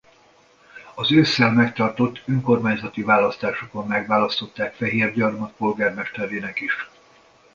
[0.95, 6.89] Az ősszel megtartott önkormányzati választásokon megválasztották Fehérgyarmat polgármesterének is.